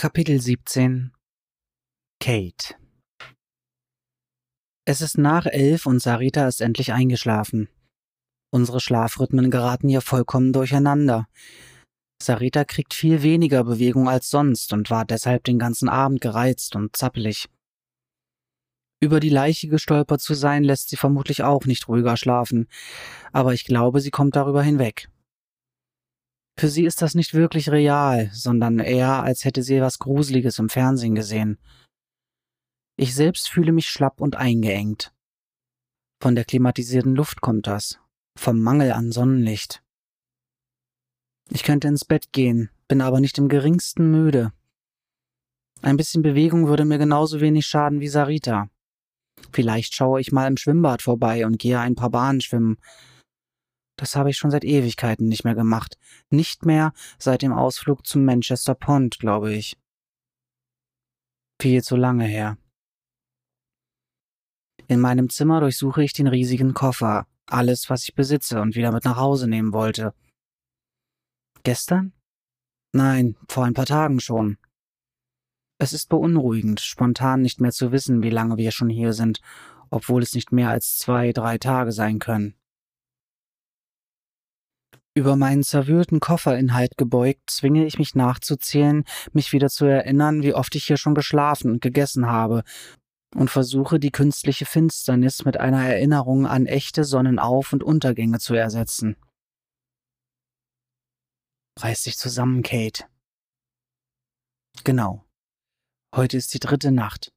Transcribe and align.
Kapitel 0.00 0.40
17 0.40 1.12
Kate 2.20 2.74
Es 4.86 5.02
ist 5.02 5.18
nach 5.18 5.44
elf 5.44 5.84
und 5.84 6.00
Sarita 6.00 6.48
ist 6.48 6.62
endlich 6.62 6.94
eingeschlafen. 6.94 7.68
Unsere 8.50 8.80
Schlafrhythmen 8.80 9.50
geraten 9.50 9.90
hier 9.90 10.00
vollkommen 10.00 10.54
durcheinander. 10.54 11.28
Sarita 12.22 12.64
kriegt 12.64 12.94
viel 12.94 13.22
weniger 13.22 13.62
Bewegung 13.62 14.08
als 14.08 14.30
sonst 14.30 14.72
und 14.72 14.88
war 14.88 15.04
deshalb 15.04 15.44
den 15.44 15.58
ganzen 15.58 15.90
Abend 15.90 16.22
gereizt 16.22 16.76
und 16.76 16.96
zappelig. 16.96 17.50
Über 19.02 19.20
die 19.20 19.28
Leiche 19.28 19.68
gestolpert 19.68 20.22
zu 20.22 20.32
sein, 20.32 20.64
lässt 20.64 20.88
sie 20.88 20.96
vermutlich 20.96 21.42
auch 21.42 21.66
nicht 21.66 21.88
ruhiger 21.88 22.16
schlafen, 22.16 22.68
aber 23.32 23.52
ich 23.52 23.66
glaube, 23.66 24.00
sie 24.00 24.10
kommt 24.10 24.34
darüber 24.34 24.62
hinweg. 24.62 25.10
Für 26.60 26.68
sie 26.68 26.84
ist 26.84 27.00
das 27.00 27.14
nicht 27.14 27.32
wirklich 27.32 27.70
real, 27.70 28.28
sondern 28.34 28.80
eher, 28.80 29.22
als 29.22 29.46
hätte 29.46 29.62
sie 29.62 29.76
etwas 29.76 29.98
Gruseliges 29.98 30.58
im 30.58 30.68
Fernsehen 30.68 31.14
gesehen. 31.14 31.56
Ich 32.98 33.14
selbst 33.14 33.48
fühle 33.48 33.72
mich 33.72 33.88
schlapp 33.88 34.20
und 34.20 34.36
eingeengt. 34.36 35.10
Von 36.22 36.34
der 36.34 36.44
klimatisierten 36.44 37.14
Luft 37.14 37.40
kommt 37.40 37.66
das, 37.66 37.98
vom 38.38 38.60
Mangel 38.60 38.92
an 38.92 39.10
Sonnenlicht. 39.10 39.82
Ich 41.48 41.62
könnte 41.62 41.88
ins 41.88 42.04
Bett 42.04 42.30
gehen, 42.30 42.68
bin 42.88 43.00
aber 43.00 43.20
nicht 43.20 43.38
im 43.38 43.48
geringsten 43.48 44.10
müde. 44.10 44.52
Ein 45.80 45.96
bisschen 45.96 46.20
Bewegung 46.20 46.66
würde 46.68 46.84
mir 46.84 46.98
genauso 46.98 47.40
wenig 47.40 47.66
schaden 47.66 48.00
wie 48.00 48.08
Sarita. 48.08 48.68
Vielleicht 49.50 49.94
schaue 49.94 50.20
ich 50.20 50.30
mal 50.30 50.46
im 50.46 50.58
Schwimmbad 50.58 51.00
vorbei 51.00 51.46
und 51.46 51.58
gehe 51.58 51.80
ein 51.80 51.94
paar 51.94 52.10
Bahnen 52.10 52.42
schwimmen, 52.42 52.76
das 54.00 54.16
habe 54.16 54.30
ich 54.30 54.38
schon 54.38 54.50
seit 54.50 54.64
Ewigkeiten 54.64 55.28
nicht 55.28 55.44
mehr 55.44 55.54
gemacht. 55.54 55.98
Nicht 56.30 56.64
mehr 56.64 56.94
seit 57.18 57.42
dem 57.42 57.52
Ausflug 57.52 58.06
zum 58.06 58.24
Manchester 58.24 58.74
Pond, 58.74 59.18
glaube 59.18 59.52
ich. 59.52 59.76
Viel 61.60 61.82
zu 61.82 61.96
lange 61.96 62.24
her. 62.24 62.56
In 64.88 65.00
meinem 65.00 65.28
Zimmer 65.28 65.60
durchsuche 65.60 66.02
ich 66.02 66.14
den 66.14 66.28
riesigen 66.28 66.72
Koffer, 66.72 67.26
alles, 67.44 67.90
was 67.90 68.04
ich 68.04 68.14
besitze 68.14 68.62
und 68.62 68.74
wieder 68.74 68.90
mit 68.90 69.04
nach 69.04 69.18
Hause 69.18 69.46
nehmen 69.48 69.74
wollte. 69.74 70.14
Gestern? 71.62 72.14
Nein, 72.92 73.36
vor 73.50 73.66
ein 73.66 73.74
paar 73.74 73.84
Tagen 73.84 74.18
schon. 74.18 74.56
Es 75.78 75.92
ist 75.92 76.08
beunruhigend, 76.08 76.80
spontan 76.80 77.42
nicht 77.42 77.60
mehr 77.60 77.70
zu 77.70 77.92
wissen, 77.92 78.22
wie 78.22 78.30
lange 78.30 78.56
wir 78.56 78.70
schon 78.70 78.88
hier 78.88 79.12
sind, 79.12 79.40
obwohl 79.90 80.22
es 80.22 80.34
nicht 80.34 80.52
mehr 80.52 80.70
als 80.70 80.96
zwei, 80.96 81.32
drei 81.32 81.58
Tage 81.58 81.92
sein 81.92 82.18
können. 82.18 82.54
Über 85.20 85.36
meinen 85.36 85.62
zerwühlten 85.62 86.18
Kofferinhalt 86.18 86.96
gebeugt, 86.96 87.50
zwinge 87.50 87.84
ich 87.84 87.98
mich 87.98 88.14
nachzuzählen, 88.14 89.04
mich 89.34 89.52
wieder 89.52 89.68
zu 89.68 89.84
erinnern, 89.84 90.42
wie 90.42 90.54
oft 90.54 90.74
ich 90.76 90.86
hier 90.86 90.96
schon 90.96 91.14
geschlafen 91.14 91.72
und 91.72 91.82
gegessen 91.82 92.28
habe, 92.28 92.62
und 93.34 93.50
versuche 93.50 94.00
die 94.00 94.12
künstliche 94.12 94.64
Finsternis 94.64 95.44
mit 95.44 95.58
einer 95.58 95.86
Erinnerung 95.86 96.46
an 96.46 96.64
echte 96.64 97.04
Sonnenauf- 97.04 97.74
und 97.74 97.82
Untergänge 97.82 98.38
zu 98.38 98.54
ersetzen. 98.54 99.16
Reiß 101.78 102.04
dich 102.04 102.16
zusammen, 102.16 102.62
Kate. 102.62 103.04
Genau. 104.84 105.26
Heute 106.16 106.38
ist 106.38 106.54
die 106.54 106.60
dritte 106.60 106.92
Nacht. 106.92 107.30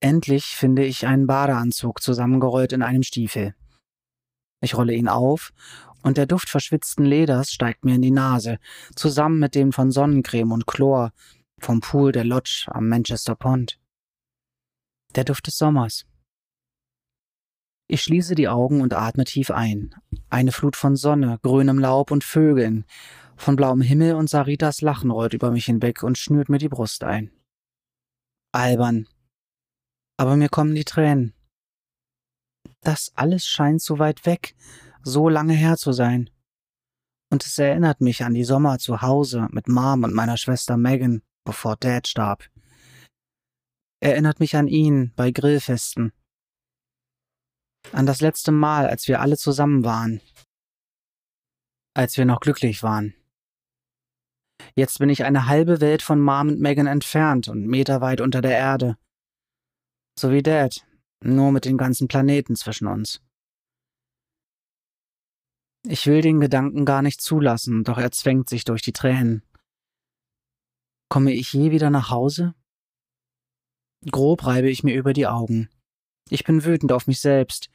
Endlich 0.00 0.44
finde 0.56 0.84
ich 0.84 1.06
einen 1.06 1.26
Badeanzug 1.26 2.02
zusammengerollt 2.02 2.74
in 2.74 2.82
einem 2.82 3.02
Stiefel. 3.02 3.54
Ich 4.60 4.74
rolle 4.76 4.92
ihn 4.92 5.08
auf 5.08 5.54
und 6.04 6.18
der 6.18 6.26
Duft 6.26 6.50
verschwitzten 6.50 7.06
Leders 7.06 7.50
steigt 7.50 7.84
mir 7.84 7.94
in 7.94 8.02
die 8.02 8.10
Nase, 8.10 8.58
zusammen 8.94 9.38
mit 9.38 9.54
dem 9.54 9.72
von 9.72 9.90
Sonnencreme 9.90 10.52
und 10.52 10.66
Chlor 10.66 11.12
vom 11.58 11.80
Pool 11.80 12.12
der 12.12 12.24
Lodge 12.24 12.66
am 12.68 12.88
Manchester 12.88 13.34
Pond. 13.34 13.80
Der 15.14 15.24
Duft 15.24 15.46
des 15.46 15.56
Sommers. 15.56 16.04
Ich 17.86 18.02
schließe 18.02 18.34
die 18.34 18.48
Augen 18.48 18.82
und 18.82 18.92
atme 18.92 19.24
tief 19.24 19.50
ein. 19.50 19.94
Eine 20.28 20.52
Flut 20.52 20.76
von 20.76 20.94
Sonne, 20.94 21.38
grünem 21.42 21.78
Laub 21.78 22.10
und 22.10 22.22
Vögeln, 22.22 22.84
von 23.36 23.56
blauem 23.56 23.80
Himmel 23.80 24.14
und 24.14 24.28
Saritas 24.28 24.82
Lachen 24.82 25.10
rollt 25.10 25.32
über 25.32 25.50
mich 25.50 25.64
hinweg 25.64 26.02
und 26.02 26.18
schnürt 26.18 26.50
mir 26.50 26.58
die 26.58 26.68
Brust 26.68 27.02
ein. 27.02 27.30
Albern. 28.52 29.08
Aber 30.18 30.36
mir 30.36 30.50
kommen 30.50 30.74
die 30.74 30.84
Tränen. 30.84 31.32
Das 32.82 33.10
alles 33.14 33.46
scheint 33.46 33.80
so 33.80 33.98
weit 33.98 34.26
weg, 34.26 34.54
so 35.04 35.28
lange 35.28 35.54
her 35.54 35.76
zu 35.76 35.92
sein. 35.92 36.30
Und 37.30 37.44
es 37.44 37.58
erinnert 37.58 38.00
mich 38.00 38.24
an 38.24 38.34
die 38.34 38.44
Sommer 38.44 38.78
zu 38.78 39.02
Hause 39.02 39.48
mit 39.50 39.68
Mom 39.68 40.04
und 40.04 40.14
meiner 40.14 40.36
Schwester 40.36 40.76
Megan, 40.76 41.22
bevor 41.44 41.76
Dad 41.76 42.06
starb. 42.08 42.48
Erinnert 44.00 44.40
mich 44.40 44.56
an 44.56 44.68
ihn 44.68 45.12
bei 45.16 45.30
Grillfesten. 45.30 46.12
An 47.92 48.06
das 48.06 48.20
letzte 48.20 48.52
Mal, 48.52 48.86
als 48.86 49.08
wir 49.08 49.20
alle 49.20 49.36
zusammen 49.36 49.84
waren. 49.84 50.20
Als 51.94 52.16
wir 52.16 52.24
noch 52.24 52.40
glücklich 52.40 52.82
waren. 52.82 53.14
Jetzt 54.74 54.98
bin 54.98 55.08
ich 55.08 55.24
eine 55.24 55.46
halbe 55.46 55.80
Welt 55.80 56.02
von 56.02 56.20
Mom 56.20 56.48
und 56.48 56.60
Megan 56.60 56.86
entfernt 56.86 57.48
und 57.48 57.66
meterweit 57.66 58.20
unter 58.20 58.40
der 58.40 58.56
Erde. 58.56 58.96
So 60.18 60.30
wie 60.30 60.42
Dad, 60.42 60.86
nur 61.22 61.52
mit 61.52 61.64
den 61.64 61.76
ganzen 61.76 62.08
Planeten 62.08 62.56
zwischen 62.56 62.86
uns. 62.86 63.20
Ich 65.86 66.06
will 66.06 66.22
den 66.22 66.40
Gedanken 66.40 66.86
gar 66.86 67.02
nicht 67.02 67.20
zulassen, 67.20 67.84
doch 67.84 67.98
er 67.98 68.10
zwängt 68.10 68.48
sich 68.48 68.64
durch 68.64 68.80
die 68.80 68.92
Tränen. 68.92 69.42
Komme 71.10 71.32
ich 71.32 71.52
je 71.52 71.70
wieder 71.70 71.90
nach 71.90 72.10
Hause? 72.10 72.54
Grob 74.10 74.46
reibe 74.46 74.70
ich 74.70 74.82
mir 74.82 74.94
über 74.94 75.12
die 75.12 75.26
Augen. 75.26 75.68
Ich 76.30 76.44
bin 76.44 76.64
wütend 76.64 76.90
auf 76.90 77.06
mich 77.06 77.20
selbst. 77.20 77.68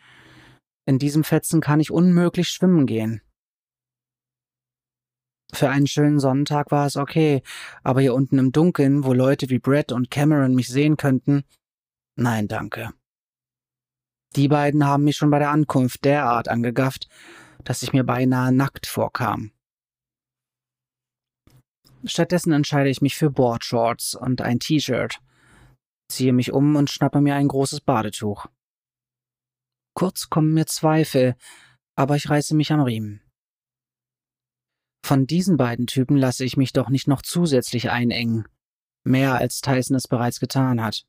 In 0.85 0.97
diesem 0.97 1.23
Fetzen 1.23 1.61
kann 1.61 1.79
ich 1.79 1.91
unmöglich 1.91 2.49
schwimmen 2.49 2.87
gehen. 2.87 3.21
Für 5.53 5.69
einen 5.69 5.87
schönen 5.87 6.19
Sonnentag 6.19 6.71
war 6.71 6.87
es 6.87 6.95
okay, 6.95 7.43
aber 7.83 8.01
hier 8.01 8.15
unten 8.15 8.39
im 8.39 8.51
Dunkeln, 8.51 9.03
wo 9.03 9.13
Leute 9.13 9.49
wie 9.49 9.59
Brett 9.59 9.91
und 9.91 10.09
Cameron 10.09 10.55
mich 10.55 10.67
sehen 10.67 10.97
könnten, 10.97 11.43
nein, 12.15 12.47
danke. 12.47 12.91
Die 14.35 14.47
beiden 14.47 14.85
haben 14.85 15.03
mich 15.03 15.15
schon 15.15 15.31
bei 15.31 15.39
der 15.39 15.49
Ankunft 15.49 16.05
derart 16.05 16.47
angegafft, 16.47 17.07
dass 17.63 17.83
ich 17.83 17.93
mir 17.93 18.03
beinahe 18.03 18.51
nackt 18.51 18.87
vorkam. 18.87 19.51
Stattdessen 22.05 22.53
entscheide 22.53 22.89
ich 22.89 23.01
mich 23.01 23.15
für 23.15 23.29
Boardshorts 23.29 24.15
und 24.15 24.41
ein 24.41 24.59
T-Shirt, 24.59 25.19
ziehe 26.09 26.33
mich 26.33 26.51
um 26.51 26.75
und 26.75 26.89
schnappe 26.89 27.21
mir 27.21 27.35
ein 27.35 27.47
großes 27.47 27.81
Badetuch. 27.81 28.47
Kurz 29.93 30.29
kommen 30.29 30.53
mir 30.53 30.65
Zweifel, 30.65 31.35
aber 31.95 32.15
ich 32.15 32.29
reiße 32.29 32.55
mich 32.55 32.71
am 32.71 32.81
Riemen. 32.81 33.21
Von 35.05 35.27
diesen 35.27 35.57
beiden 35.57 35.87
Typen 35.87 36.17
lasse 36.17 36.45
ich 36.45 36.55
mich 36.55 36.71
doch 36.71 36.89
nicht 36.89 37.07
noch 37.07 37.21
zusätzlich 37.21 37.89
einengen, 37.89 38.47
mehr 39.03 39.35
als 39.35 39.59
Tyson 39.59 39.95
es 39.95 40.07
bereits 40.07 40.39
getan 40.39 40.81
hat. 40.81 41.05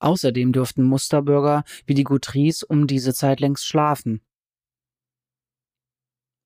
Außerdem 0.00 0.52
dürften 0.52 0.82
Musterbürger 0.82 1.64
wie 1.86 1.94
die 1.94 2.04
Gutrice 2.04 2.66
um 2.66 2.86
diese 2.86 3.14
Zeit 3.14 3.40
längst 3.40 3.64
schlafen. 3.64 4.20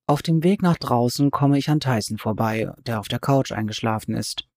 Auf 0.09 0.23
dem 0.23 0.45
Weg 0.45 0.63
nach 0.63 0.77
draußen 0.77 1.33
komme 1.33 1.59
ich 1.59 1.69
an 1.69 1.81
Tyson 1.81 2.19
vorbei, 2.19 2.73
der 2.87 3.01
auf 3.01 3.09
der 3.09 3.19
Couch 3.19 3.51
eingeschlafen 3.51 4.15
ist. 4.15 4.49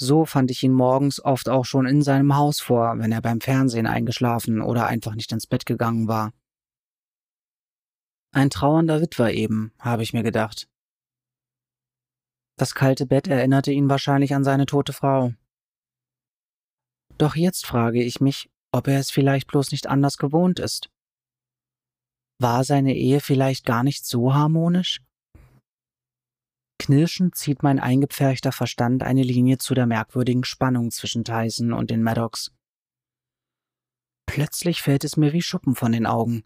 So 0.00 0.26
fand 0.26 0.50
ich 0.50 0.62
ihn 0.62 0.72
morgens 0.72 1.24
oft 1.24 1.48
auch 1.48 1.64
schon 1.64 1.86
in 1.86 2.02
seinem 2.02 2.36
Haus 2.36 2.60
vor, 2.60 2.98
wenn 2.98 3.10
er 3.10 3.22
beim 3.22 3.40
Fernsehen 3.40 3.86
eingeschlafen 3.86 4.60
oder 4.60 4.86
einfach 4.86 5.14
nicht 5.14 5.32
ins 5.32 5.46
Bett 5.46 5.66
gegangen 5.66 6.08
war. 6.08 6.32
Ein 8.30 8.50
trauernder 8.50 9.00
Witwer 9.00 9.32
eben, 9.32 9.72
habe 9.78 10.02
ich 10.02 10.12
mir 10.12 10.22
gedacht. 10.22 10.68
Das 12.56 12.74
kalte 12.74 13.06
Bett 13.06 13.26
erinnerte 13.26 13.72
ihn 13.72 13.88
wahrscheinlich 13.88 14.34
an 14.34 14.44
seine 14.44 14.66
tote 14.66 14.92
Frau. 14.92 15.32
Doch 17.16 17.34
jetzt 17.34 17.66
frage 17.66 18.02
ich 18.02 18.20
mich, 18.20 18.50
ob 18.72 18.88
er 18.88 18.98
es 18.98 19.10
vielleicht 19.10 19.48
bloß 19.48 19.72
nicht 19.72 19.86
anders 19.86 20.18
gewohnt 20.18 20.60
ist. 20.60 20.90
War 22.40 22.62
seine 22.62 22.94
Ehe 22.94 23.20
vielleicht 23.20 23.64
gar 23.64 23.82
nicht 23.82 24.06
so 24.06 24.32
harmonisch? 24.32 25.00
Knirschend 26.80 27.34
zieht 27.34 27.64
mein 27.64 27.80
eingepferchter 27.80 28.52
Verstand 28.52 29.02
eine 29.02 29.24
Linie 29.24 29.58
zu 29.58 29.74
der 29.74 29.86
merkwürdigen 29.86 30.44
Spannung 30.44 30.92
zwischen 30.92 31.24
Tyson 31.24 31.72
und 31.72 31.90
den 31.90 32.04
Maddox. 32.04 32.52
Plötzlich 34.26 34.82
fällt 34.82 35.02
es 35.02 35.16
mir 35.16 35.32
wie 35.32 35.42
Schuppen 35.42 35.74
von 35.74 35.90
den 35.90 36.06
Augen. 36.06 36.44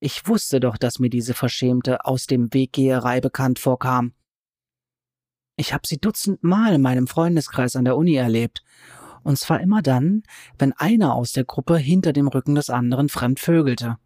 Ich 0.00 0.26
wusste 0.26 0.58
doch, 0.58 0.76
dass 0.76 0.98
mir 0.98 1.10
diese 1.10 1.34
verschämte 1.34 2.04
Aus 2.04 2.26
dem 2.26 2.52
Weggeherei 2.52 3.20
bekannt 3.20 3.60
vorkam. 3.60 4.12
Ich 5.56 5.72
habe 5.72 5.86
sie 5.86 5.98
dutzendmal 5.98 6.74
in 6.74 6.82
meinem 6.82 7.06
Freundeskreis 7.06 7.76
an 7.76 7.84
der 7.84 7.96
Uni 7.96 8.16
erlebt, 8.16 8.64
und 9.22 9.38
zwar 9.38 9.60
immer 9.60 9.80
dann, 9.80 10.24
wenn 10.58 10.72
einer 10.72 11.14
aus 11.14 11.32
der 11.32 11.44
Gruppe 11.44 11.78
hinter 11.78 12.12
dem 12.12 12.26
Rücken 12.26 12.56
des 12.56 12.68
anderen 12.68 13.08
fremd 13.08 13.38
vögelte. 13.38 13.98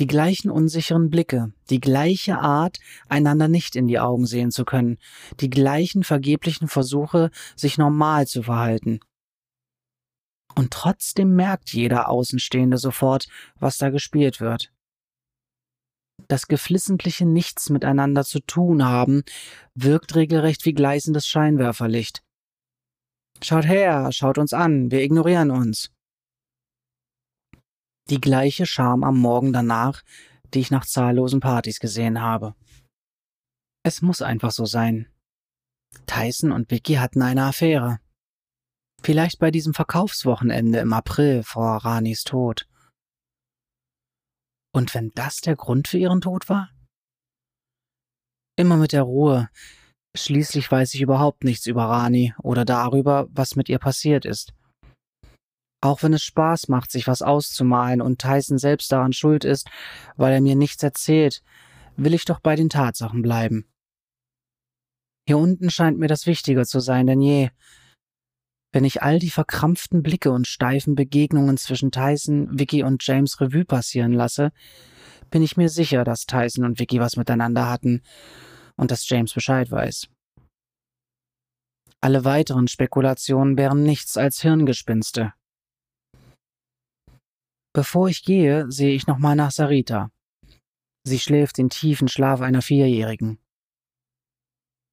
Die 0.00 0.08
gleichen 0.08 0.50
unsicheren 0.50 1.08
Blicke, 1.08 1.52
die 1.70 1.80
gleiche 1.80 2.38
Art, 2.38 2.80
einander 3.08 3.46
nicht 3.46 3.76
in 3.76 3.86
die 3.86 4.00
Augen 4.00 4.26
sehen 4.26 4.50
zu 4.50 4.64
können, 4.64 4.98
die 5.38 5.50
gleichen 5.50 6.02
vergeblichen 6.02 6.66
Versuche, 6.66 7.30
sich 7.54 7.78
normal 7.78 8.26
zu 8.26 8.42
verhalten. 8.42 8.98
Und 10.56 10.72
trotzdem 10.72 11.36
merkt 11.36 11.72
jeder 11.72 12.08
Außenstehende 12.08 12.78
sofort, 12.78 13.28
was 13.60 13.78
da 13.78 13.90
gespielt 13.90 14.40
wird. 14.40 14.72
Das 16.28 16.48
geflissentliche 16.48 17.26
Nichts 17.26 17.70
miteinander 17.70 18.24
zu 18.24 18.40
tun 18.40 18.84
haben, 18.84 19.22
wirkt 19.74 20.16
regelrecht 20.16 20.64
wie 20.64 20.72
gleißendes 20.72 21.26
Scheinwerferlicht. 21.26 22.22
Schaut 23.42 23.66
her, 23.66 24.10
schaut 24.10 24.38
uns 24.38 24.52
an, 24.52 24.90
wir 24.90 25.02
ignorieren 25.02 25.50
uns. 25.50 25.93
Die 28.10 28.20
gleiche 28.20 28.66
Scham 28.66 29.02
am 29.02 29.18
Morgen 29.18 29.52
danach, 29.52 30.02
die 30.52 30.60
ich 30.60 30.70
nach 30.70 30.84
zahllosen 30.84 31.40
Partys 31.40 31.80
gesehen 31.80 32.20
habe. 32.20 32.54
Es 33.82 34.02
muss 34.02 34.20
einfach 34.20 34.50
so 34.50 34.66
sein. 34.66 35.08
Tyson 36.06 36.52
und 36.52 36.70
Vicky 36.70 36.94
hatten 36.94 37.22
eine 37.22 37.44
Affäre. 37.44 38.00
Vielleicht 39.02 39.38
bei 39.38 39.50
diesem 39.50 39.74
Verkaufswochenende 39.74 40.80
im 40.80 40.92
April 40.92 41.42
vor 41.42 41.76
Ranis 41.76 42.24
Tod. 42.24 42.68
Und 44.74 44.94
wenn 44.94 45.12
das 45.14 45.40
der 45.40 45.56
Grund 45.56 45.88
für 45.88 45.98
ihren 45.98 46.20
Tod 46.20 46.48
war? 46.48 46.70
Immer 48.56 48.76
mit 48.76 48.92
der 48.92 49.02
Ruhe. 49.02 49.48
Schließlich 50.16 50.70
weiß 50.70 50.94
ich 50.94 51.00
überhaupt 51.00 51.44
nichts 51.44 51.66
über 51.66 51.84
Rani 51.84 52.34
oder 52.42 52.64
darüber, 52.64 53.26
was 53.30 53.56
mit 53.56 53.68
ihr 53.68 53.78
passiert 53.78 54.24
ist. 54.24 54.52
Auch 55.84 56.02
wenn 56.02 56.14
es 56.14 56.22
Spaß 56.22 56.68
macht, 56.68 56.90
sich 56.90 57.06
was 57.06 57.20
auszumalen 57.20 58.00
und 58.00 58.18
Tyson 58.18 58.56
selbst 58.56 58.90
daran 58.90 59.12
schuld 59.12 59.44
ist, 59.44 59.68
weil 60.16 60.32
er 60.32 60.40
mir 60.40 60.56
nichts 60.56 60.82
erzählt, 60.82 61.42
will 61.94 62.14
ich 62.14 62.24
doch 62.24 62.40
bei 62.40 62.56
den 62.56 62.70
Tatsachen 62.70 63.20
bleiben. 63.20 63.66
Hier 65.26 65.36
unten 65.36 65.68
scheint 65.68 65.98
mir 65.98 66.08
das 66.08 66.26
wichtiger 66.26 66.64
zu 66.64 66.80
sein 66.80 67.06
denn 67.06 67.20
je. 67.20 67.50
Wenn 68.72 68.84
ich 68.84 69.02
all 69.02 69.18
die 69.18 69.28
verkrampften 69.28 70.02
Blicke 70.02 70.30
und 70.30 70.46
steifen 70.46 70.94
Begegnungen 70.94 71.58
zwischen 71.58 71.90
Tyson, 71.90 72.58
Vicky 72.58 72.82
und 72.82 73.06
James 73.06 73.38
Revue 73.42 73.66
passieren 73.66 74.14
lasse, 74.14 74.52
bin 75.28 75.42
ich 75.42 75.58
mir 75.58 75.68
sicher, 75.68 76.02
dass 76.02 76.24
Tyson 76.24 76.64
und 76.64 76.78
Vicky 76.78 76.98
was 76.98 77.16
miteinander 77.16 77.68
hatten 77.68 78.00
und 78.76 78.90
dass 78.90 79.06
James 79.06 79.34
Bescheid 79.34 79.70
weiß. 79.70 80.08
Alle 82.00 82.24
weiteren 82.24 82.68
Spekulationen 82.68 83.58
wären 83.58 83.82
nichts 83.82 84.16
als 84.16 84.40
Hirngespinste. 84.40 85.34
Bevor 87.74 88.08
ich 88.08 88.22
gehe, 88.22 88.70
sehe 88.70 88.94
ich 88.94 89.08
nochmal 89.08 89.34
nach 89.34 89.50
Sarita. 89.50 90.12
Sie 91.02 91.18
schläft 91.18 91.58
den 91.58 91.70
tiefen 91.70 92.06
Schlaf 92.06 92.40
einer 92.40 92.62
Vierjährigen. 92.62 93.40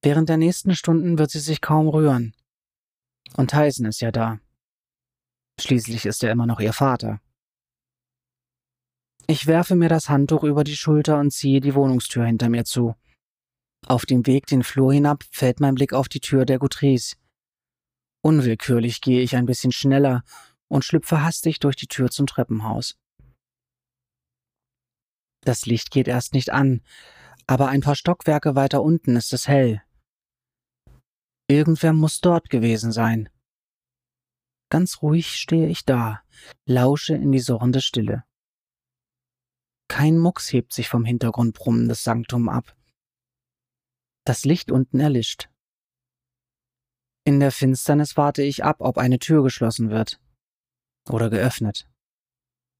Während 0.02 0.28
der 0.28 0.36
nächsten 0.36 0.74
Stunden 0.74 1.16
wird 1.16 1.30
sie 1.30 1.38
sich 1.38 1.60
kaum 1.60 1.88
rühren. 1.88 2.34
Und 3.36 3.50
Tyson 3.50 3.86
ist 3.86 4.00
ja 4.00 4.10
da. 4.10 4.40
Schließlich 5.60 6.06
ist 6.06 6.24
er 6.24 6.32
immer 6.32 6.46
noch 6.46 6.58
ihr 6.58 6.72
Vater. 6.72 7.20
Ich 9.28 9.46
werfe 9.46 9.76
mir 9.76 9.88
das 9.88 10.08
Handtuch 10.08 10.42
über 10.42 10.64
die 10.64 10.76
Schulter 10.76 11.20
und 11.20 11.30
ziehe 11.30 11.60
die 11.60 11.76
Wohnungstür 11.76 12.26
hinter 12.26 12.48
mir 12.48 12.64
zu. 12.64 12.96
Auf 13.86 14.06
dem 14.06 14.26
Weg 14.26 14.46
den 14.46 14.64
Flur 14.64 14.92
hinab 14.92 15.22
fällt 15.30 15.60
mein 15.60 15.76
Blick 15.76 15.92
auf 15.92 16.08
die 16.08 16.20
Tür 16.20 16.44
der 16.44 16.58
Gutrice. 16.58 17.14
Unwillkürlich 18.22 19.00
gehe 19.00 19.22
ich 19.22 19.36
ein 19.36 19.46
bisschen 19.46 19.70
schneller 19.70 20.24
und 20.72 20.86
schlüpfe 20.86 21.22
hastig 21.22 21.60
durch 21.60 21.76
die 21.76 21.86
Tür 21.86 22.10
zum 22.10 22.26
Treppenhaus. 22.26 22.98
Das 25.44 25.66
Licht 25.66 25.90
geht 25.90 26.08
erst 26.08 26.32
nicht 26.32 26.50
an, 26.50 26.82
aber 27.46 27.68
ein 27.68 27.82
paar 27.82 27.94
Stockwerke 27.94 28.54
weiter 28.54 28.82
unten 28.82 29.14
ist 29.16 29.34
es 29.34 29.48
hell. 29.48 29.82
Irgendwer 31.46 31.92
muss 31.92 32.20
dort 32.20 32.48
gewesen 32.48 32.90
sein. 32.90 33.28
Ganz 34.70 35.02
ruhig 35.02 35.36
stehe 35.36 35.68
ich 35.68 35.84
da, 35.84 36.22
lausche 36.64 37.14
in 37.14 37.32
die 37.32 37.40
surrende 37.40 37.82
Stille. 37.82 38.24
Kein 39.88 40.16
Mucks 40.16 40.50
hebt 40.54 40.72
sich 40.72 40.88
vom 40.88 41.04
Hintergrund 41.04 41.54
brummendes 41.54 42.02
Sanktum 42.02 42.48
ab. 42.48 42.74
Das 44.24 44.46
Licht 44.46 44.70
unten 44.70 45.00
erlischt. 45.00 45.50
In 47.24 47.40
der 47.40 47.52
Finsternis 47.52 48.16
warte 48.16 48.42
ich 48.42 48.64
ab, 48.64 48.76
ob 48.80 48.96
eine 48.96 49.18
Tür 49.18 49.42
geschlossen 49.42 49.90
wird 49.90 50.18
oder 51.08 51.30
geöffnet. 51.30 51.88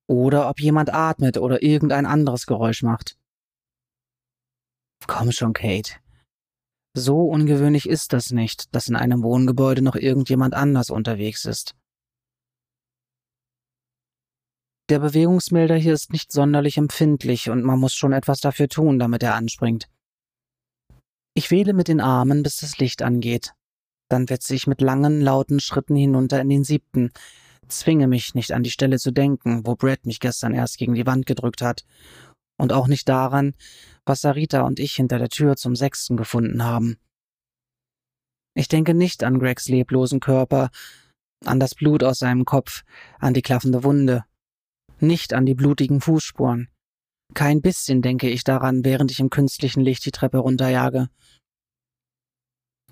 Oder 0.09 0.49
ob 0.49 0.61
jemand 0.61 0.93
atmet 0.93 1.39
oder 1.39 1.63
irgendein 1.63 2.07
anderes 2.07 2.47
Geräusch 2.47 2.83
macht. 2.83 3.17
Komm 5.07 5.33
schon, 5.33 5.53
Kate. 5.53 5.95
So 6.95 7.23
ungewöhnlich 7.23 7.89
ist 7.89 8.13
das 8.13 8.31
nicht, 8.31 8.75
dass 8.75 8.89
in 8.89 8.97
einem 8.97 9.23
Wohngebäude 9.23 9.83
noch 9.83 9.97
irgendjemand 9.97 10.55
anders 10.55 10.91
unterwegs 10.91 11.45
ist. 11.47 11.75
Der 14.91 14.99
Bewegungsmelder 14.99 15.77
hier 15.77 15.95
ist 15.95 16.13
nicht 16.13 16.33
sonderlich 16.33 16.77
empfindlich 16.77 17.49
und 17.49 17.63
man 17.63 17.81
muss 17.81 17.95
schon 17.95 18.13
etwas 18.13 18.41
dafür 18.41 18.69
tun, 18.69 18.99
damit 18.99 19.23
er 19.23 19.35
anspringt. 19.35 19.89
Ich 21.35 21.51
wähle 21.51 21.73
mit 21.73 21.89
den 21.89 22.01
Armen, 22.01 22.43
bis 22.43 22.57
das 22.57 22.77
Licht 22.77 23.01
angeht. 23.01 23.55
Dann 24.11 24.29
wetze 24.29 24.55
ich 24.55 24.67
mit 24.67 24.83
langen, 24.83 25.23
lauten 25.23 25.61
Schritten 25.61 25.97
hinunter 25.97 26.43
in 26.43 26.51
den 26.51 26.65
siebten, 26.65 27.11
zwinge 27.69 28.07
mich 28.07 28.35
nicht 28.35 28.53
an 28.53 28.63
die 28.63 28.71
Stelle 28.71 28.99
zu 28.99 29.13
denken, 29.13 29.67
wo 29.67 29.77
Brad 29.77 30.07
mich 30.07 30.21
gestern 30.21 30.55
erst 30.55 30.79
gegen 30.79 30.95
die 30.95 31.07
Wand 31.07 31.27
gedrückt 31.27 31.63
hat, 31.63 31.85
und 32.59 32.73
auch 32.73 32.87
nicht 32.87 33.09
daran, 33.09 33.55
was 34.05 34.21
Sarita 34.21 34.63
und 34.63 34.79
ich 34.79 34.95
hinter 34.95 35.19
der 35.19 35.29
Tür 35.29 35.57
zum 35.57 35.75
sechsten 35.75 36.17
gefunden 36.17 36.63
haben. 36.63 36.97
Ich 38.55 38.69
denke 38.69 38.95
nicht 38.95 39.25
an 39.25 39.39
Gregs 39.39 39.69
leblosen 39.69 40.21
Körper, 40.21 40.71
an 41.45 41.59
das 41.59 41.75
Blut 41.75 42.05
aus 42.05 42.19
seinem 42.19 42.45
Kopf, 42.45 42.85
an 43.19 43.35
die 43.35 43.43
klaffende 43.43 43.83
Wunde, 43.83 44.25
nicht 45.01 45.33
an 45.33 45.47
die 45.47 45.55
blutigen 45.55 46.01
Fußspuren. 46.01 46.69
Kein 47.35 47.63
bisschen 47.63 48.03
denke 48.03 48.29
ich 48.29 48.45
daran, 48.45 48.85
während 48.85 49.11
ich 49.11 49.19
im 49.19 49.31
künstlichen 49.31 49.81
Licht 49.81 50.05
die 50.05 50.13
Treppe 50.13 50.39
runterjage. 50.39 51.09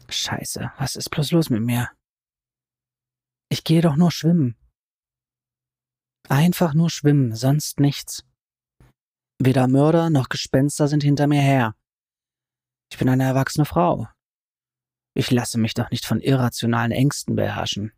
Scheiße, 0.09 0.73
was 0.79 0.97
ist 0.97 1.11
bloß 1.11 1.31
los 1.33 1.51
mit 1.51 1.63
mir? 1.63 1.91
Ich 3.51 3.65
gehe 3.65 3.83
doch 3.83 3.97
nur 3.97 4.11
schwimmen. 4.11 4.57
Einfach 6.31 6.75
nur 6.75 6.91
schwimmen, 6.91 7.35
sonst 7.35 7.81
nichts. 7.81 8.25
Weder 9.43 9.67
Mörder 9.67 10.11
noch 10.11 10.29
Gespenster 10.29 10.87
sind 10.87 11.03
hinter 11.03 11.27
mir 11.27 11.41
her. 11.41 11.75
Ich 12.93 12.99
bin 12.99 13.09
eine 13.09 13.25
erwachsene 13.25 13.65
Frau. 13.65 14.07
Ich 15.13 15.33
lasse 15.33 15.59
mich 15.59 15.75
doch 15.75 15.91
nicht 15.91 16.07
von 16.07 16.21
irrationalen 16.21 16.93
Ängsten 16.93 17.35
beherrschen. 17.35 17.93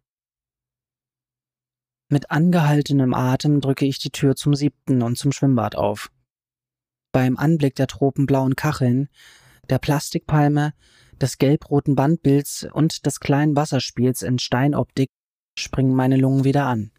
Mit 2.08 2.30
angehaltenem 2.30 3.12
Atem 3.12 3.60
drücke 3.60 3.84
ich 3.84 3.98
die 3.98 4.10
Tür 4.10 4.34
zum 4.34 4.54
siebten 4.54 5.02
und 5.02 5.18
zum 5.18 5.32
Schwimmbad 5.32 5.76
auf. 5.76 6.10
Beim 7.12 7.36
Anblick 7.36 7.74
der 7.74 7.86
tropenblauen 7.86 8.56
Kacheln, 8.56 9.10
der 9.68 9.78
Plastikpalme, 9.78 10.72
des 11.20 11.36
gelbroten 11.36 11.96
Bandbilds 11.96 12.66
und 12.72 13.04
des 13.04 13.20
kleinen 13.20 13.56
Wasserspiels 13.56 14.22
in 14.22 14.38
Steinoptik 14.38 15.10
springen 15.58 15.94
meine 15.94 16.16
Lungen 16.16 16.44
wieder 16.44 16.64
an. 16.64 16.92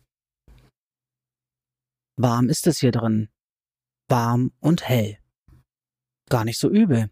Warm 2.15 2.49
ist 2.49 2.67
es 2.67 2.79
hier 2.79 2.91
drin. 2.91 3.29
Warm 4.07 4.51
und 4.59 4.87
hell. 4.87 5.17
Gar 6.29 6.45
nicht 6.45 6.59
so 6.59 6.69
übel. 6.69 7.09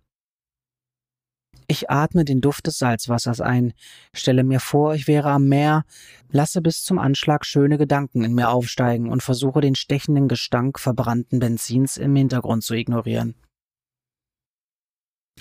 Ich 1.67 1.89
atme 1.89 2.25
den 2.25 2.41
Duft 2.41 2.67
des 2.67 2.77
Salzwassers 2.77 3.39
ein, 3.39 3.74
stelle 4.13 4.43
mir 4.43 4.60
vor, 4.60 4.93
ich 4.93 5.08
wäre 5.08 5.29
am 5.29 5.48
Meer, 5.48 5.86
lasse 6.29 6.62
bis 6.62 6.84
zum 6.84 7.00
Anschlag 7.00 7.46
schöne 7.46 7.77
Gedanken 7.77 8.24
in 8.24 8.34
mir 8.34 8.50
aufsteigen 8.50 9.10
und 9.10 9.24
versuche 9.24 9.62
den 9.62 9.75
stechenden 9.75 10.27
Gestank 10.27 10.79
verbrannten 10.79 11.39
Benzins 11.39 11.98
im 11.98 12.15
Hintergrund 12.15 12.63
zu 12.63 12.74
ignorieren. 12.74 13.36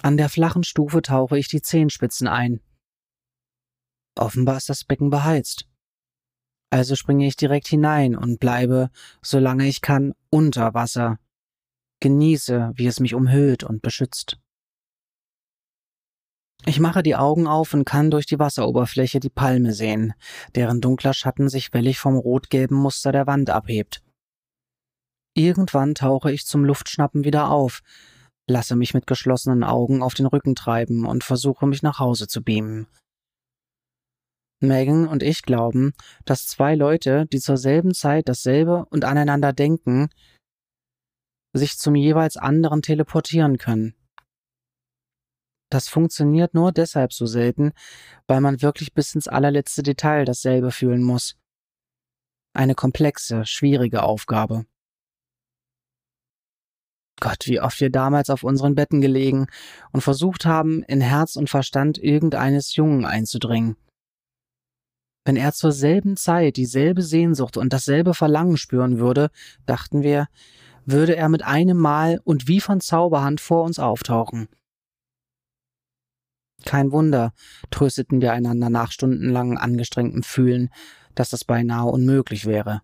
An 0.02 0.17
der 0.17 0.29
flachen 0.29 0.62
Stufe 0.62 1.02
tauche 1.02 1.38
ich 1.38 1.49
die 1.49 1.62
Zehenspitzen 1.62 2.29
ein. 2.29 2.61
Offenbar 4.17 4.57
ist 4.57 4.69
das 4.69 4.85
Becken 4.85 5.11
beheizt. 5.11 5.70
Also 6.71 6.95
springe 6.95 7.27
ich 7.27 7.37
direkt 7.37 7.67
hinein 7.67 8.17
und 8.17 8.39
bleibe, 8.39 8.91
solange 9.23 9.67
ich 9.67 9.81
kann, 9.81 10.15
unter 10.31 10.73
Wasser. 10.73 11.19
Genieße, 12.00 12.73
wie 12.77 12.87
es 12.87 13.00
mich 13.00 13.15
umhüllt 13.15 13.65
und 13.65 13.83
beschützt. 13.83 14.39
Ich 16.67 16.79
mache 16.79 17.03
die 17.03 17.17
Augen 17.17 17.47
auf 17.47 17.75
und 17.75 17.85
kann 17.85 18.11
durch 18.11 18.27
die 18.27 18.39
Wasseroberfläche 18.39 19.19
die 19.19 19.31
Palme 19.31 19.73
sehen, 19.73 20.12
deren 20.55 20.81
dunkler 20.81 21.15
Schatten 21.15 21.49
sich 21.49 21.73
wellig 21.73 21.99
vom 21.99 22.17
rot-gelben 22.17 22.77
Muster 22.77 23.12
der 23.12 23.27
Wand 23.27 23.50
abhebt. 23.50 24.03
Irgendwann 25.35 25.95
tauche 25.95 26.31
ich 26.31 26.45
zum 26.45 26.65
Luftschnappen 26.65 27.25
wieder 27.25 27.50
auf, 27.50 27.81
lasse 28.47 28.77
mich 28.77 28.95
mit 28.95 29.07
geschlossenen 29.07 29.65
Augen 29.65 30.03
auf 30.03 30.15
den 30.15 30.27
Rücken 30.27 30.55
treiben 30.55 31.07
und 31.07 31.25
versuche 31.25 31.67
mich 31.67 31.83
nach 31.83 31.99
Hause 31.99 32.29
zu 32.29 32.43
beamen. 32.43 32.87
Megan 34.61 35.09
und 35.09 35.23
ich 35.23 35.43
glauben, 35.43 35.93
dass 36.25 36.47
zwei 36.47 36.75
Leute, 36.75 37.26
die 37.26 37.40
zur 37.40 37.57
selben 37.57 37.95
Zeit 37.95 38.29
dasselbe 38.29 38.85
und 38.90 39.05
aneinander 39.05 39.52
denken, 39.52 40.09
sich 41.52 41.79
zum 41.79 41.95
jeweils 41.95 42.37
anderen 42.37 42.83
teleportieren 42.83 43.59
können. 43.59 43.95
Das 45.71 45.88
funktioniert 45.88 46.52
nur 46.52 46.73
deshalb 46.73 47.12
so 47.12 47.26
selten, 47.26 47.73
weil 48.26 48.40
man 48.40 48.61
wirklich 48.61 48.93
bis 48.93 49.14
ins 49.14 49.29
allerletzte 49.29 49.83
Detail 49.83 50.25
dasselbe 50.25 50.73
fühlen 50.73 51.02
muss. 51.02 51.37
Eine 52.52 52.75
komplexe, 52.75 53.47
schwierige 53.47 54.02
Aufgabe. 54.02 54.67
Gott, 57.21 57.47
wie 57.47 57.61
oft 57.61 57.81
wir 57.81 57.90
damals 57.90 58.31
auf 58.31 58.43
unseren 58.43 58.75
Betten 58.75 59.00
gelegen 59.00 59.47
und 59.93 60.00
versucht 60.00 60.47
haben, 60.47 60.83
in 60.85 61.00
Herz 61.00 61.37
und 61.37 61.50
Verstand 61.50 61.99
irgendeines 61.99 62.75
Jungen 62.75 63.05
einzudringen. 63.05 63.76
Wenn 65.25 65.37
er 65.37 65.53
zur 65.53 65.73
selben 65.73 66.17
Zeit 66.17 66.57
dieselbe 66.57 67.03
Sehnsucht 67.03 67.57
und 67.57 67.73
dasselbe 67.73 68.15
Verlangen 68.15 68.57
spüren 68.57 68.99
würde, 68.99 69.31
dachten 69.67 70.03
wir, 70.03 70.29
würde 70.87 71.15
er 71.15 71.29
mit 71.29 71.45
einem 71.45 71.77
Mal 71.77 72.21
und 72.25 72.49
wie 72.49 72.61
von 72.61 72.81
Zauberhand 72.81 73.41
vor 73.41 73.65
uns 73.65 73.79
auftauchen. 73.79 74.49
Kein 76.65 76.93
Wunder, 76.93 77.33
trösteten 77.71 78.21
wir 78.21 78.33
einander 78.33 78.71
nach 78.71 78.93
stundenlangem 78.93 79.57
angestrengtem 79.57 80.23
Fühlen, 80.23 80.71
dass 81.15 81.31
das 81.31 81.45
beinahe 81.45 81.87
unmöglich 81.87 82.47
wäre. 82.47 82.83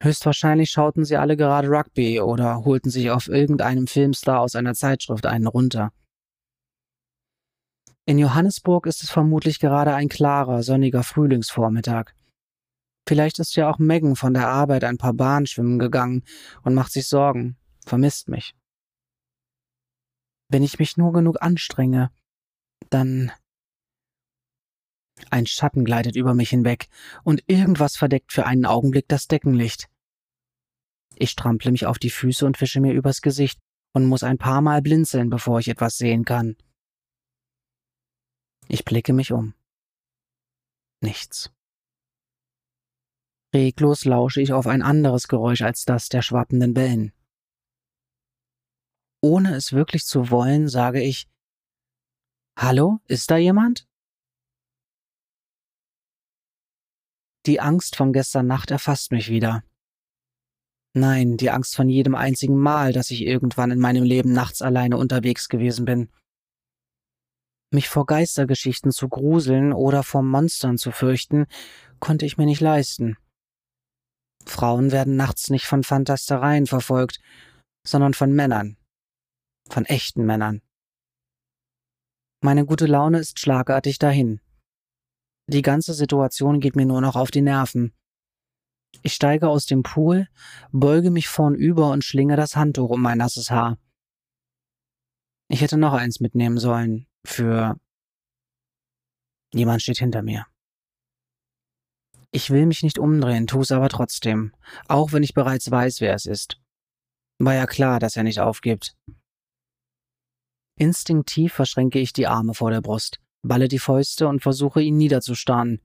Höchstwahrscheinlich 0.00 0.70
schauten 0.70 1.04
sie 1.04 1.16
alle 1.16 1.36
gerade 1.36 1.68
Rugby 1.68 2.20
oder 2.20 2.64
holten 2.64 2.90
sich 2.90 3.10
auf 3.10 3.28
irgendeinem 3.28 3.86
Filmstar 3.86 4.40
aus 4.40 4.54
einer 4.54 4.74
Zeitschrift 4.74 5.26
einen 5.26 5.46
runter. 5.46 5.92
In 8.06 8.18
Johannesburg 8.18 8.86
ist 8.86 9.02
es 9.02 9.10
vermutlich 9.10 9.60
gerade 9.60 9.94
ein 9.94 10.08
klarer, 10.10 10.62
sonniger 10.62 11.02
Frühlingsvormittag. 11.02 12.12
Vielleicht 13.08 13.38
ist 13.38 13.56
ja 13.56 13.70
auch 13.70 13.78
Megan 13.78 14.14
von 14.14 14.34
der 14.34 14.48
Arbeit 14.48 14.84
ein 14.84 14.98
paar 14.98 15.14
Bahnen 15.14 15.46
schwimmen 15.46 15.78
gegangen 15.78 16.22
und 16.62 16.74
macht 16.74 16.92
sich 16.92 17.08
Sorgen, 17.08 17.56
vermisst 17.84 18.28
mich. 18.28 18.54
Wenn 20.50 20.62
ich 20.62 20.78
mich 20.78 20.96
nur 20.96 21.12
genug 21.12 21.40
anstrenge, 21.40 22.10
dann. 22.90 23.32
Ein 25.30 25.46
Schatten 25.46 25.84
gleitet 25.84 26.16
über 26.16 26.34
mich 26.34 26.50
hinweg 26.50 26.88
und 27.22 27.44
irgendwas 27.46 27.96
verdeckt 27.96 28.32
für 28.32 28.46
einen 28.46 28.66
Augenblick 28.66 29.08
das 29.08 29.28
Deckenlicht. 29.28 29.88
Ich 31.16 31.30
strample 31.30 31.70
mich 31.70 31.86
auf 31.86 31.98
die 31.98 32.10
Füße 32.10 32.44
und 32.44 32.60
wische 32.60 32.80
mir 32.80 32.92
übers 32.92 33.22
Gesicht 33.22 33.60
und 33.92 34.06
muss 34.06 34.24
ein 34.24 34.38
paar 34.38 34.60
Mal 34.60 34.82
blinzeln, 34.82 35.30
bevor 35.30 35.60
ich 35.60 35.68
etwas 35.68 35.96
sehen 35.96 36.24
kann. 36.24 36.56
Ich 38.74 38.84
blicke 38.84 39.12
mich 39.12 39.30
um. 39.30 39.54
Nichts. 41.00 41.52
Reglos 43.54 44.04
lausche 44.04 44.40
ich 44.40 44.52
auf 44.52 44.66
ein 44.66 44.82
anderes 44.82 45.28
Geräusch 45.28 45.62
als 45.62 45.84
das 45.84 46.08
der 46.08 46.22
schwappenden 46.22 46.74
Wellen. 46.74 47.12
Ohne 49.20 49.54
es 49.54 49.74
wirklich 49.74 50.04
zu 50.04 50.28
wollen, 50.28 50.66
sage 50.66 51.00
ich 51.00 51.28
Hallo, 52.58 52.98
ist 53.06 53.30
da 53.30 53.36
jemand? 53.36 53.86
Die 57.46 57.60
Angst 57.60 57.94
von 57.94 58.12
gestern 58.12 58.48
Nacht 58.48 58.72
erfasst 58.72 59.12
mich 59.12 59.28
wieder. 59.28 59.62
Nein, 60.94 61.36
die 61.36 61.50
Angst 61.50 61.76
von 61.76 61.88
jedem 61.88 62.16
einzigen 62.16 62.58
Mal, 62.58 62.92
dass 62.92 63.12
ich 63.12 63.20
irgendwann 63.20 63.70
in 63.70 63.78
meinem 63.78 64.02
Leben 64.02 64.32
nachts 64.32 64.62
alleine 64.62 64.96
unterwegs 64.96 65.48
gewesen 65.48 65.84
bin. 65.84 66.10
Mich 67.74 67.88
vor 67.88 68.06
Geistergeschichten 68.06 68.92
zu 68.92 69.08
gruseln 69.08 69.72
oder 69.72 70.04
vor 70.04 70.22
Monstern 70.22 70.78
zu 70.78 70.92
fürchten, 70.92 71.46
konnte 71.98 72.24
ich 72.24 72.38
mir 72.38 72.46
nicht 72.46 72.60
leisten. 72.60 73.16
Frauen 74.46 74.92
werden 74.92 75.16
nachts 75.16 75.50
nicht 75.50 75.66
von 75.66 75.82
Fantastereien 75.82 76.68
verfolgt, 76.68 77.18
sondern 77.84 78.14
von 78.14 78.32
Männern. 78.32 78.76
Von 79.68 79.86
echten 79.86 80.24
Männern. 80.24 80.62
Meine 82.40 82.64
gute 82.64 82.86
Laune 82.86 83.18
ist 83.18 83.40
schlagartig 83.40 83.98
dahin. 83.98 84.40
Die 85.48 85.62
ganze 85.62 85.94
Situation 85.94 86.60
geht 86.60 86.76
mir 86.76 86.86
nur 86.86 87.00
noch 87.00 87.16
auf 87.16 87.32
die 87.32 87.42
Nerven. 87.42 87.92
Ich 89.02 89.14
steige 89.14 89.48
aus 89.48 89.66
dem 89.66 89.82
Pool, 89.82 90.28
beuge 90.70 91.10
mich 91.10 91.26
vornüber 91.26 91.90
und 91.90 92.04
schlinge 92.04 92.36
das 92.36 92.54
Handtuch 92.54 92.90
um 92.90 93.02
mein 93.02 93.18
nasses 93.18 93.50
Haar. 93.50 93.78
Ich 95.48 95.60
hätte 95.60 95.76
noch 95.76 95.92
eins 95.92 96.20
mitnehmen 96.20 96.58
sollen, 96.58 97.08
für 97.26 97.78
Jemand 99.54 99.82
steht 99.82 99.98
hinter 99.98 100.22
mir. 100.22 100.46
Ich 102.32 102.50
will 102.50 102.66
mich 102.66 102.82
nicht 102.82 102.98
umdrehen, 102.98 103.46
tu's 103.46 103.70
aber 103.70 103.88
trotzdem, 103.88 104.52
auch 104.88 105.12
wenn 105.12 105.22
ich 105.22 105.34
bereits 105.34 105.70
weiß, 105.70 106.00
wer 106.00 106.14
es 106.14 106.26
ist. 106.26 106.60
War 107.38 107.54
ja 107.54 107.66
klar, 107.66 108.00
dass 108.00 108.16
er 108.16 108.24
nicht 108.24 108.40
aufgibt. 108.40 108.96
Instinktiv 110.76 111.52
verschränke 111.52 112.00
ich 112.00 112.12
die 112.12 112.26
Arme 112.26 112.54
vor 112.54 112.72
der 112.72 112.80
Brust, 112.80 113.20
balle 113.42 113.68
die 113.68 113.78
Fäuste 113.78 114.26
und 114.26 114.42
versuche 114.42 114.82
ihn 114.82 114.96
niederzustarren. 114.96 115.80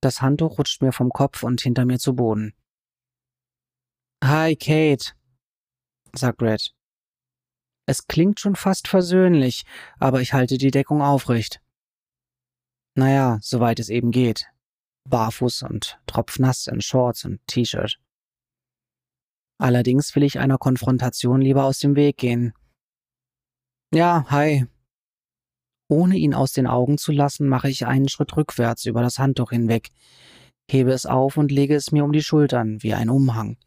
Das 0.00 0.20
Handtuch 0.20 0.58
rutscht 0.58 0.82
mir 0.82 0.90
vom 0.90 1.10
Kopf 1.10 1.44
und 1.44 1.60
hinter 1.60 1.84
mir 1.84 2.00
zu 2.00 2.16
Boden. 2.16 2.54
Hi, 4.24 4.56
Kate, 4.56 5.12
sagt 6.12 6.42
Red. 6.42 6.74
Es 7.92 8.06
klingt 8.06 8.40
schon 8.40 8.56
fast 8.56 8.88
versöhnlich, 8.88 9.64
aber 9.98 10.22
ich 10.22 10.32
halte 10.32 10.56
die 10.56 10.70
Deckung 10.70 11.02
aufrecht. 11.02 11.60
Naja, 12.96 13.38
soweit 13.42 13.78
es 13.80 13.90
eben 13.90 14.12
geht. 14.12 14.46
Barfuß 15.10 15.64
und 15.64 16.00
tropfnass 16.06 16.68
in 16.68 16.80
Shorts 16.80 17.26
und 17.26 17.46
T-Shirt. 17.46 18.00
Allerdings 19.60 20.16
will 20.16 20.22
ich 20.22 20.38
einer 20.38 20.56
Konfrontation 20.56 21.42
lieber 21.42 21.64
aus 21.64 21.80
dem 21.80 21.94
Weg 21.94 22.16
gehen. 22.16 22.54
Ja, 23.92 24.24
hi. 24.30 24.64
Ohne 25.90 26.16
ihn 26.16 26.32
aus 26.32 26.52
den 26.54 26.66
Augen 26.66 26.96
zu 26.96 27.12
lassen, 27.12 27.46
mache 27.46 27.68
ich 27.68 27.84
einen 27.84 28.08
Schritt 28.08 28.34
rückwärts 28.38 28.86
über 28.86 29.02
das 29.02 29.18
Handtuch 29.18 29.50
hinweg, 29.50 29.90
hebe 30.66 30.92
es 30.92 31.04
auf 31.04 31.36
und 31.36 31.52
lege 31.52 31.74
es 31.74 31.92
mir 31.92 32.04
um 32.04 32.12
die 32.12 32.22
Schultern 32.22 32.82
wie 32.82 32.94
ein 32.94 33.10
Umhang 33.10 33.58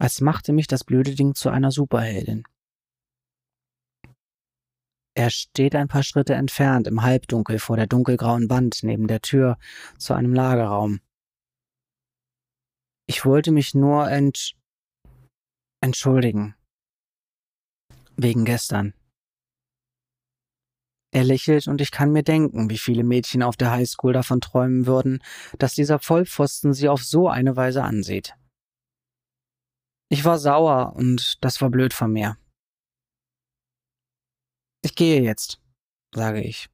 als 0.00 0.20
machte 0.20 0.52
mich 0.52 0.66
das 0.66 0.82
blöde 0.82 1.14
Ding 1.14 1.34
zu 1.34 1.50
einer 1.50 1.70
Superheldin. 1.70 2.44
Er 5.14 5.30
steht 5.30 5.74
ein 5.74 5.88
paar 5.88 6.02
Schritte 6.02 6.34
entfernt 6.34 6.86
im 6.86 7.02
Halbdunkel 7.02 7.58
vor 7.58 7.76
der 7.76 7.86
dunkelgrauen 7.86 8.48
Wand 8.48 8.82
neben 8.82 9.06
der 9.06 9.20
Tür 9.20 9.58
zu 9.98 10.14
einem 10.14 10.32
Lagerraum. 10.32 11.00
Ich 13.06 13.26
wollte 13.26 13.52
mich 13.52 13.74
nur 13.74 14.08
entsch 14.08 14.54
entschuldigen. 15.82 16.54
Wegen 18.16 18.44
gestern. 18.44 18.94
Er 21.12 21.24
lächelt 21.24 21.66
und 21.66 21.80
ich 21.80 21.90
kann 21.90 22.12
mir 22.12 22.22
denken, 22.22 22.70
wie 22.70 22.78
viele 22.78 23.02
Mädchen 23.02 23.42
auf 23.42 23.56
der 23.56 23.72
Highschool 23.72 24.12
davon 24.12 24.40
träumen 24.40 24.86
würden, 24.86 25.22
dass 25.58 25.74
dieser 25.74 25.98
Vollpfosten 25.98 26.72
sie 26.72 26.88
auf 26.88 27.02
so 27.02 27.28
eine 27.28 27.56
Weise 27.56 27.82
ansieht. 27.82 28.36
Ich 30.12 30.24
war 30.24 30.38
sauer 30.38 30.94
und 30.96 31.42
das 31.44 31.60
war 31.60 31.70
blöd 31.70 31.94
von 31.94 32.12
mir. 32.12 32.36
Ich 34.82 34.96
gehe 34.96 35.22
jetzt, 35.22 35.62
sage 36.12 36.42
ich. 36.42 36.68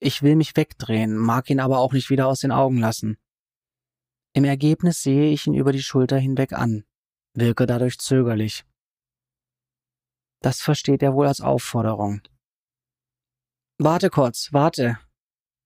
Ich 0.00 0.22
will 0.22 0.36
mich 0.36 0.56
wegdrehen, 0.56 1.16
mag 1.16 1.50
ihn 1.50 1.60
aber 1.60 1.78
auch 1.78 1.92
nicht 1.92 2.08
wieder 2.08 2.28
aus 2.28 2.40
den 2.40 2.50
Augen 2.50 2.78
lassen. 2.78 3.18
Im 4.34 4.44
Ergebnis 4.44 5.02
sehe 5.02 5.30
ich 5.30 5.46
ihn 5.46 5.54
über 5.54 5.72
die 5.72 5.82
Schulter 5.82 6.16
hinweg 6.16 6.54
an, 6.54 6.84
wirke 7.34 7.66
dadurch 7.66 7.98
zögerlich. 7.98 8.64
Das 10.40 10.62
versteht 10.62 11.02
er 11.02 11.14
wohl 11.14 11.26
als 11.26 11.42
Aufforderung. 11.42 12.22
Warte 13.78 14.08
kurz, 14.08 14.52
warte, 14.52 14.98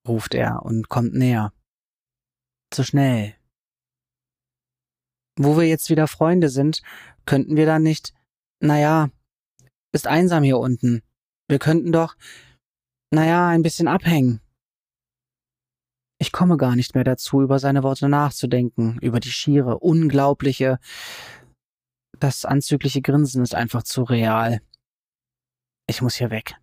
ruft 0.09 0.35
er 0.35 0.62
und 0.64 0.88
kommt 0.88 1.14
näher. 1.14 1.52
Zu 2.73 2.83
schnell, 2.83 3.37
wo 5.37 5.57
wir 5.57 5.66
jetzt 5.66 5.90
wieder 5.90 6.09
Freunde 6.09 6.49
sind, 6.49 6.83
könnten 7.25 7.57
wir 7.57 7.66
dann 7.66 7.83
nicht, 7.83 8.12
naja, 8.61 9.11
ist 9.93 10.07
einsam 10.07 10.43
hier 10.43 10.59
unten. 10.59 11.02
Wir 11.49 11.59
könnten 11.59 11.93
doch, 11.93 12.16
naja, 13.11 13.49
ein 13.49 13.62
bisschen 13.62 13.88
abhängen. 13.88 14.40
Ich 16.19 16.33
komme 16.33 16.57
gar 16.57 16.76
nicht 16.76 16.95
mehr 16.95 17.05
dazu, 17.05 17.43
über 17.43 17.59
seine 17.59 17.83
Worte 17.83 18.09
nachzudenken, 18.09 18.99
über 19.00 19.21
die 19.21 19.31
schiere, 19.31 19.78
unglaubliche. 19.78 20.78
Das 22.19 22.45
anzügliche 22.47 23.02
Grinsen 23.02 23.43
ist 23.43 23.55
einfach 23.55 23.83
zu 23.83 24.02
real. 24.02 24.61
Ich 25.87 26.00
muss 26.00 26.14
hier 26.14 26.31
weg. 26.31 26.57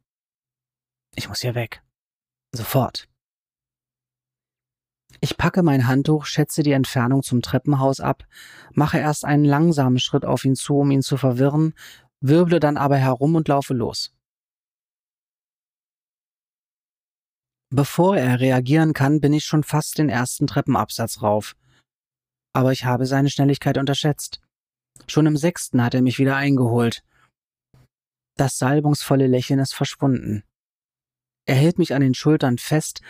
Ich 1.15 1.30
muss 1.30 1.42
hier 1.42 1.53
weg. 1.53 1.84
Sofort. 2.51 3.08
Ich 5.22 5.38
packe 5.38 5.63
mein 5.63 5.88
Handtuch, 5.88 6.25
schätze 6.25 6.63
die 6.63 6.72
Entfernung 6.72 7.24
zum 7.24 7.41
Treppenhaus 7.41 8.00
ab, 8.00 8.25
mache 8.74 8.98
erst 8.98 9.25
einen 9.25 9.46
langsamen 9.46 10.00
Schritt 10.00 10.25
auf 10.25 10.43
ihn 10.46 10.55
zu, 10.55 10.77
um 10.77 10.91
ihn 10.91 11.01
zu 11.01 11.17
verwirren, 11.17 11.74
wirble 12.20 12.60
dann 12.60 12.77
aber 12.77 12.98
herum 12.98 13.36
und 13.36 13.48
laufe 13.48 13.74
los. 13.74 14.13
Bevor 17.70 18.17
er 18.17 18.39
reagieren 18.39 18.93
kann, 18.93 19.20
bin 19.20 19.34
ich 19.34 19.46
schon 19.46 19.63
fast 19.63 19.98
den 19.98 20.08
ersten 20.08 20.46
Treppenabsatz 20.46 21.24
rauf. 21.24 21.55
Aber 22.53 22.72
ich 22.72 22.86
habe 22.86 23.08
seine 23.08 23.32
Schnelligkeit 23.32 23.79
unterschätzt. 23.79 24.41
Schon 25.08 25.25
im 25.25 25.38
sechsten 25.38 25.84
hat 25.84 25.96
er 25.96 26.03
mich 26.03 26.20
wieder 26.20 26.36
eingeholt. 26.36 27.03
Das 28.38 28.60
salbungsvolle 28.60 29.25
Lächeln 29.25 29.60
ist 29.60 29.74
verschwunden. 29.74 30.43
Er 31.46 31.55
hält 31.55 31.79
mich 31.79 31.93
an 31.96 32.01
den 32.01 32.13
Schultern 32.13 32.58
fest, 32.58 33.01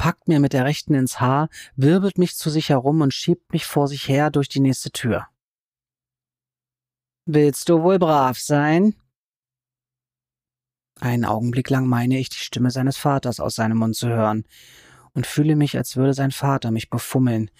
packt 0.00 0.28
mir 0.28 0.40
mit 0.40 0.54
der 0.54 0.64
rechten 0.64 0.94
ins 0.94 1.20
Haar, 1.20 1.50
wirbelt 1.76 2.16
mich 2.16 2.34
zu 2.34 2.48
sich 2.48 2.70
herum 2.70 3.02
und 3.02 3.12
schiebt 3.12 3.52
mich 3.52 3.66
vor 3.66 3.86
sich 3.86 4.08
her 4.08 4.30
durch 4.30 4.48
die 4.48 4.60
nächste 4.60 4.90
Tür. 4.90 5.28
Willst 7.26 7.68
du 7.68 7.82
wohl 7.82 7.98
brav 7.98 8.38
sein? 8.38 8.94
Einen 11.00 11.26
Augenblick 11.26 11.68
lang 11.68 11.86
meine 11.86 12.18
ich, 12.18 12.30
die 12.30 12.38
Stimme 12.38 12.70
seines 12.70 12.96
Vaters 12.96 13.40
aus 13.40 13.54
seinem 13.54 13.76
Mund 13.76 13.94
zu 13.94 14.08
hören 14.08 14.46
und 15.12 15.26
fühle 15.26 15.54
mich, 15.54 15.76
als 15.76 15.96
würde 15.96 16.14
sein 16.14 16.30
Vater 16.30 16.70
mich 16.70 16.88
befummeln, 16.88 17.50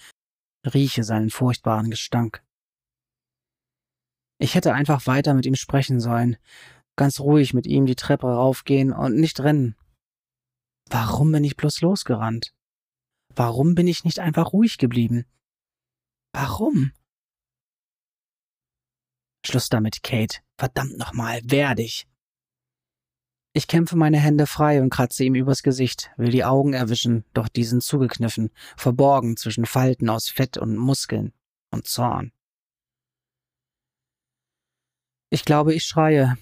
rieche 0.65 1.03
seinen 1.03 1.29
furchtbaren 1.29 1.91
Gestank. 1.91 2.43
Ich 4.39 4.55
hätte 4.55 4.73
einfach 4.73 5.05
weiter 5.05 5.35
mit 5.35 5.45
ihm 5.45 5.53
sprechen 5.55 5.99
sollen, 5.99 6.37
ganz 6.95 7.19
ruhig 7.19 7.53
mit 7.53 7.67
ihm 7.67 7.85
die 7.85 7.95
Treppe 7.95 8.25
raufgehen 8.25 8.93
und 8.93 9.15
nicht 9.15 9.41
rennen. 9.41 9.75
Warum 10.91 11.31
bin 11.31 11.45
ich 11.45 11.55
bloß 11.55 11.79
losgerannt? 11.79 12.53
Warum 13.33 13.75
bin 13.75 13.87
ich 13.87 14.03
nicht 14.03 14.19
einfach 14.19 14.51
ruhig 14.51 14.77
geblieben? 14.77 15.25
Warum? 16.33 16.91
Schluss 19.45 19.69
damit, 19.69 20.03
Kate. 20.03 20.39
Verdammt 20.57 20.97
nochmal, 20.97 21.39
wehr 21.45 21.75
dich. 21.75 22.07
Ich 23.53 23.67
kämpfe 23.67 23.95
meine 23.95 24.19
Hände 24.19 24.47
frei 24.47 24.81
und 24.81 24.89
kratze 24.89 25.23
ihm 25.23 25.35
übers 25.35 25.63
Gesicht, 25.63 26.11
will 26.17 26.29
die 26.29 26.43
Augen 26.43 26.73
erwischen, 26.73 27.23
doch 27.33 27.47
die 27.47 27.63
sind 27.63 27.83
zugekniffen, 27.83 28.51
verborgen 28.75 29.37
zwischen 29.37 29.65
Falten 29.65 30.09
aus 30.09 30.29
Fett 30.29 30.57
und 30.57 30.75
Muskeln 30.77 31.33
und 31.69 31.87
Zorn. 31.87 32.33
Ich 35.29 35.45
glaube, 35.45 35.73
ich 35.73 35.85
schreie, 35.85 36.37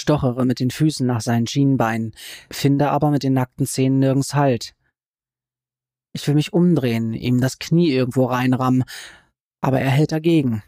stochere 0.00 0.44
mit 0.44 0.60
den 0.60 0.70
Füßen 0.70 1.06
nach 1.06 1.20
seinen 1.20 1.46
Schienbeinen, 1.46 2.12
finde 2.50 2.90
aber 2.90 3.10
mit 3.10 3.22
den 3.22 3.34
nackten 3.34 3.66
Zähnen 3.66 3.98
nirgends 3.98 4.34
Halt. 4.34 4.74
Ich 6.12 6.26
will 6.26 6.34
mich 6.34 6.52
umdrehen, 6.52 7.12
ihm 7.12 7.40
das 7.40 7.58
Knie 7.58 7.90
irgendwo 7.90 8.24
reinrammen, 8.24 8.84
aber 9.60 9.80
er 9.80 9.90
hält 9.90 10.12
dagegen 10.12 10.62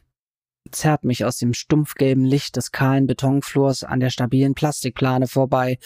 zerrt 0.71 1.05
mich 1.05 1.25
aus 1.25 1.39
dem 1.39 1.55
stumpfgelben 1.55 2.25
Licht 2.25 2.57
des 2.57 2.73
kahlen 2.73 3.07
Betonflurs 3.07 3.85
an 3.85 4.01
der 4.01 4.11
stabilen 4.11 4.55
Plastikplane 4.55 5.27
vorbei 5.27 5.79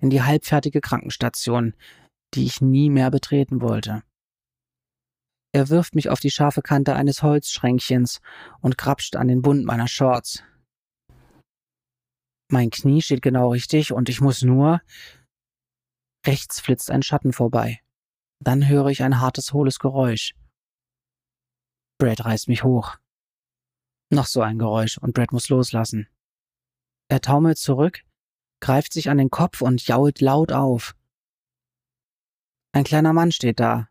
in 0.00 0.10
die 0.10 0.22
halbfertige 0.22 0.80
Krankenstation, 0.80 1.74
die 2.34 2.44
ich 2.44 2.60
nie 2.60 2.90
mehr 2.90 3.10
betreten 3.10 3.60
wollte. 3.60 4.02
Er 5.52 5.68
wirft 5.68 5.94
mich 5.94 6.08
auf 6.08 6.18
die 6.18 6.30
scharfe 6.30 6.62
Kante 6.62 6.96
eines 6.96 7.22
Holzschränkchens 7.22 8.20
und 8.60 8.76
krapscht 8.76 9.14
an 9.16 9.28
den 9.28 9.40
Bund 9.40 9.64
meiner 9.64 9.86
Shorts. 9.86 10.42
Mein 12.48 12.70
Knie 12.70 13.02
steht 13.02 13.22
genau 13.22 13.50
richtig 13.50 13.92
und 13.92 14.08
ich 14.08 14.20
muss 14.20 14.42
nur. 14.42 14.80
Rechts 16.26 16.60
flitzt 16.60 16.90
ein 16.90 17.02
Schatten 17.02 17.32
vorbei. 17.32 17.80
Dann 18.40 18.68
höre 18.68 18.88
ich 18.88 19.02
ein 19.02 19.20
hartes, 19.20 19.52
hohles 19.52 19.78
Geräusch. 19.78 20.34
Brad 21.98 22.24
reißt 22.24 22.48
mich 22.48 22.64
hoch. 22.64 22.96
Noch 24.10 24.26
so 24.26 24.42
ein 24.42 24.58
Geräusch 24.58 24.98
und 24.98 25.14
Brad 25.14 25.32
muss 25.32 25.48
loslassen. 25.48 26.08
Er 27.08 27.20
taumelt 27.20 27.58
zurück, 27.58 28.02
greift 28.60 28.92
sich 28.92 29.10
an 29.10 29.18
den 29.18 29.30
Kopf 29.30 29.62
und 29.62 29.86
jault 29.86 30.20
laut 30.20 30.52
auf. 30.52 30.94
Ein 32.72 32.84
kleiner 32.84 33.12
Mann 33.12 33.32
steht 33.32 33.60
da. 33.60 33.88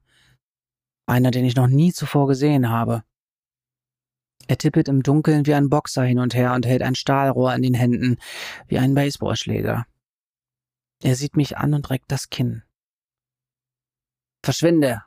Einer, 1.05 1.31
den 1.31 1.45
ich 1.45 1.55
noch 1.55 1.67
nie 1.67 1.93
zuvor 1.93 2.27
gesehen 2.27 2.69
habe. 2.69 3.03
Er 4.47 4.57
tippelt 4.57 4.87
im 4.87 5.03
Dunkeln 5.03 5.45
wie 5.45 5.53
ein 5.53 5.69
Boxer 5.69 6.03
hin 6.03 6.19
und 6.19 6.35
her 6.35 6.53
und 6.53 6.65
hält 6.65 6.81
ein 6.81 6.95
Stahlrohr 6.95 7.53
in 7.53 7.61
den 7.61 7.73
Händen, 7.73 8.17
wie 8.67 8.77
ein 8.77 8.93
Baseballschläger. 8.93 9.85
Er 11.01 11.15
sieht 11.15 11.35
mich 11.35 11.57
an 11.57 11.73
und 11.73 11.89
reckt 11.89 12.11
das 12.11 12.29
Kinn. 12.29 12.63
Verschwinde, 14.43 15.03